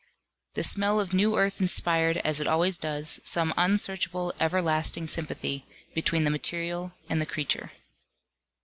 [0.55, 6.23] The smell of new earth inspired, as it always does, some unsearchable everlasting sympathy between
[6.23, 7.71] the material and the creature.